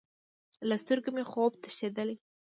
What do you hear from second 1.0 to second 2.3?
مې خوب تښتیدلی